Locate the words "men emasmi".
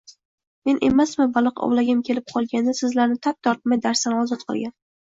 0.69-1.27